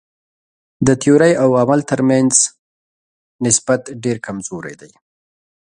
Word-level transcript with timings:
د 0.87 0.89
تیورۍ 1.01 1.33
او 1.43 1.49
عمل 1.61 1.79
تر 1.91 1.99
منځ 2.09 2.33
نسبت 3.45 3.81
ډېر 4.03 4.17
کمزوری 4.25 4.73
دی. 4.81 4.91